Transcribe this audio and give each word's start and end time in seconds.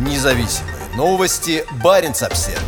Независимые 0.00 0.76
новости. 0.96 1.62
Барин 1.84 2.12
обсерва 2.12 2.58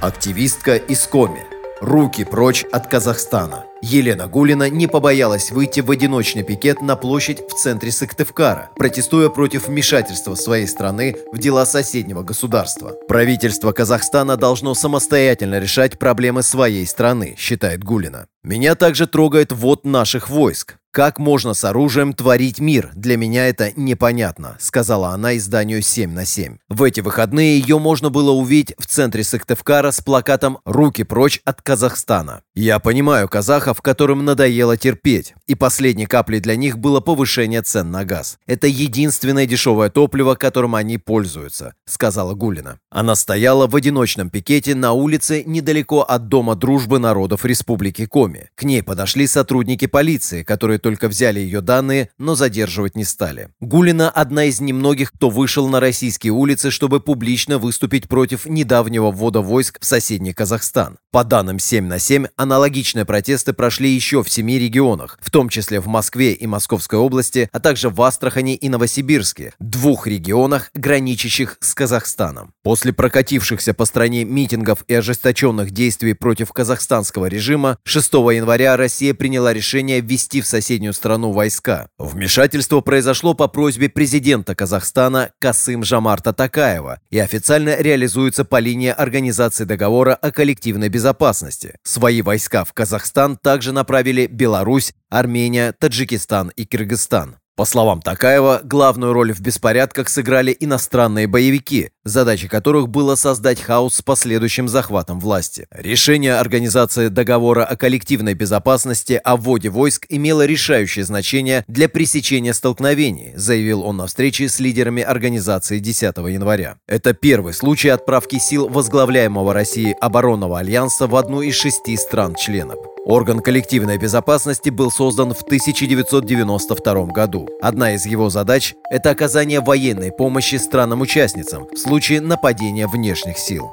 Активистка 0.00 0.74
из 0.74 1.06
Коми. 1.06 1.44
Руки 1.80 2.24
прочь 2.24 2.64
от 2.72 2.88
Казахстана. 2.88 3.64
Елена 3.80 4.26
Гулина 4.26 4.68
не 4.68 4.88
побоялась 4.88 5.52
выйти 5.52 5.78
в 5.78 5.90
одиночный 5.92 6.42
пикет 6.42 6.82
на 6.82 6.96
площадь 6.96 7.40
в 7.48 7.54
центре 7.54 7.92
Сыктывкара, 7.92 8.70
протестуя 8.74 9.28
против 9.28 9.68
вмешательства 9.68 10.34
своей 10.34 10.66
страны 10.66 11.16
в 11.32 11.38
дела 11.38 11.64
соседнего 11.64 12.22
государства. 12.24 12.96
Правительство 13.06 13.70
Казахстана 13.70 14.36
должно 14.36 14.74
самостоятельно 14.74 15.60
решать 15.60 15.96
проблемы 15.96 16.42
своей 16.42 16.86
страны, 16.86 17.36
считает 17.38 17.84
Гулина. 17.84 18.26
Меня 18.46 18.76
также 18.76 19.08
трогает 19.08 19.50
ввод 19.50 19.84
наших 19.84 20.30
войск. 20.30 20.76
«Как 20.96 21.18
можно 21.18 21.52
с 21.52 21.62
оружием 21.62 22.14
творить 22.14 22.58
мир? 22.58 22.90
Для 22.94 23.18
меня 23.18 23.46
это 23.48 23.70
непонятно», 23.76 24.56
сказала 24.58 25.10
она 25.10 25.36
изданию 25.36 25.82
7 25.82 26.10
на 26.10 26.24
7. 26.24 26.56
В 26.70 26.82
эти 26.84 27.00
выходные 27.00 27.58
ее 27.58 27.78
можно 27.78 28.08
было 28.08 28.30
увидеть 28.30 28.74
в 28.78 28.86
центре 28.86 29.22
Сыктывкара 29.22 29.90
с 29.90 30.00
плакатом 30.00 30.58
«Руки 30.64 31.02
прочь 31.02 31.42
от 31.44 31.60
Казахстана». 31.60 32.40
Я 32.54 32.78
понимаю 32.78 33.28
казахов, 33.28 33.82
которым 33.82 34.24
надоело 34.24 34.78
терпеть, 34.78 35.34
и 35.46 35.54
последней 35.54 36.06
каплей 36.06 36.40
для 36.40 36.56
них 36.56 36.78
было 36.78 37.00
повышение 37.00 37.60
цен 37.60 37.90
на 37.90 38.06
газ. 38.06 38.38
Это 38.46 38.66
единственное 38.66 39.44
дешевое 39.44 39.90
топливо, 39.90 40.34
которым 40.34 40.74
они 40.74 40.96
пользуются, 40.96 41.74
сказала 41.84 42.32
Гулина. 42.32 42.78
Она 42.90 43.16
стояла 43.16 43.66
в 43.66 43.76
одиночном 43.76 44.30
пикете 44.30 44.74
на 44.74 44.92
улице 44.92 45.42
недалеко 45.44 46.00
от 46.00 46.28
Дома 46.28 46.54
дружбы 46.54 46.98
народов 46.98 47.44
Республики 47.44 48.06
Коми. 48.06 48.35
К 48.54 48.64
ней 48.64 48.82
подошли 48.82 49.26
сотрудники 49.26 49.86
полиции, 49.86 50.42
которые 50.42 50.78
только 50.78 51.08
взяли 51.08 51.40
ее 51.40 51.60
данные, 51.60 52.10
но 52.18 52.34
задерживать 52.34 52.96
не 52.96 53.04
стали. 53.04 53.48
Гулина– 53.60 54.10
одна 54.14 54.44
из 54.44 54.60
немногих, 54.60 55.12
кто 55.12 55.30
вышел 55.30 55.68
на 55.68 55.80
российские 55.80 56.32
улицы, 56.32 56.70
чтобы 56.70 57.00
публично 57.00 57.58
выступить 57.58 58.08
против 58.08 58.46
недавнего 58.46 59.10
ввода 59.10 59.40
войск 59.40 59.78
в 59.80 59.84
соседний 59.84 60.32
Казахстан. 60.32 60.98
По 61.10 61.24
данным 61.24 61.58
7 61.58 61.86
на 61.86 61.98
7, 61.98 62.26
аналогичные 62.36 63.04
протесты 63.04 63.52
прошли 63.52 63.88
еще 63.88 64.22
в 64.22 64.28
семи 64.28 64.58
регионах, 64.58 65.18
в 65.20 65.30
том 65.30 65.48
числе 65.48 65.80
в 65.80 65.86
Москве 65.86 66.32
и 66.32 66.46
Московской 66.46 66.98
области, 66.98 67.48
а 67.52 67.60
также 67.60 67.88
в 67.88 68.02
Астрахани 68.02 68.54
и 68.54 68.68
Новосибирске, 68.68 69.54
двух 69.58 70.06
регионах, 70.06 70.70
граничащих 70.74 71.56
с 71.60 71.74
Казахстаном. 71.74 72.52
После 72.62 72.92
прокатившихся 72.92 73.72
по 73.72 73.84
стране 73.86 74.24
митингов 74.24 74.84
и 74.88 74.94
ожесточенных 74.94 75.70
действий 75.70 76.12
против 76.12 76.52
казахстанского 76.52 77.26
режима, 77.26 77.78
6 77.84 78.14
января 78.30 78.76
Россия 78.76 79.14
приняла 79.14 79.52
решение 79.52 80.00
ввести 80.00 80.40
в 80.40 80.46
соседнюю 80.46 80.92
страну 80.92 81.32
войска. 81.32 81.88
Вмешательство 81.98 82.80
произошло 82.80 83.34
по 83.34 83.48
просьбе 83.48 83.88
президента 83.88 84.54
Казахстана 84.54 85.30
Касым 85.38 85.84
Жамарта 85.84 86.32
Такаева 86.32 87.00
и 87.10 87.18
официально 87.18 87.76
реализуется 87.76 88.44
по 88.44 88.58
линии 88.58 88.90
Организации 88.90 89.64
договора 89.64 90.14
о 90.14 90.30
коллективной 90.30 90.88
безопасности. 90.88 91.74
Свои 91.82 92.22
войска 92.22 92.64
в 92.64 92.72
Казахстан 92.72 93.36
также 93.36 93.72
направили 93.72 94.26
Беларусь, 94.26 94.92
Армения, 95.10 95.72
Таджикистан 95.78 96.52
и 96.56 96.64
Кыргызстан. 96.64 97.36
По 97.56 97.64
словам 97.64 98.02
Такаева, 98.02 98.60
главную 98.64 99.14
роль 99.14 99.32
в 99.32 99.40
беспорядках 99.40 100.10
сыграли 100.10 100.54
иностранные 100.60 101.26
боевики, 101.26 101.88
задачей 102.08 102.48
которых 102.48 102.88
было 102.88 103.14
создать 103.14 103.60
хаос 103.60 103.96
с 103.96 104.02
последующим 104.02 104.68
захватом 104.68 105.20
власти. 105.20 105.66
Решение 105.70 106.34
Организации 106.34 107.08
договора 107.08 107.64
о 107.64 107.76
коллективной 107.76 108.34
безопасности 108.34 109.20
о 109.22 109.36
вводе 109.36 109.68
войск 109.68 110.06
имело 110.08 110.44
решающее 110.44 111.04
значение 111.04 111.64
для 111.68 111.88
пресечения 111.88 112.54
столкновений, 112.54 113.32
заявил 113.34 113.82
он 113.82 113.96
на 113.98 114.06
встрече 114.06 114.48
с 114.48 114.60
лидерами 114.60 115.02
организации 115.02 115.78
10 115.78 116.16
января. 116.16 116.78
Это 116.86 117.12
первый 117.12 117.52
случай 117.52 117.88
отправки 117.88 118.38
сил 118.38 118.68
возглавляемого 118.68 119.52
Россией 119.52 119.94
оборонного 120.00 120.58
альянса 120.58 121.06
в 121.06 121.16
одну 121.16 121.42
из 121.42 121.54
шести 121.54 121.96
стран-членов. 121.96 122.78
Орган 123.06 123.38
коллективной 123.38 123.98
безопасности 123.98 124.68
был 124.68 124.90
создан 124.90 125.32
в 125.32 125.42
1992 125.42 127.06
году. 127.06 127.48
Одна 127.62 127.94
из 127.94 128.04
его 128.04 128.30
задач– 128.30 128.74
это 128.90 129.10
оказание 129.10 129.60
военной 129.60 130.10
помощи 130.10 130.56
странам-участницам 130.56 131.68
в 131.68 131.78
случае 131.96 132.20
нападения 132.20 132.86
внешних 132.86 133.38
сил. 133.38 133.72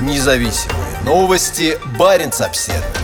Независимые 0.00 0.98
новости. 1.04 1.78
Барин 1.96 2.32
обседный. 2.40 2.95